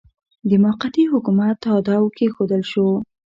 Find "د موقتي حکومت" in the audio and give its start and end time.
0.49-1.55